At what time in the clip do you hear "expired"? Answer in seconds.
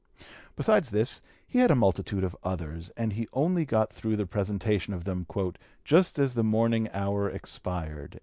7.29-8.19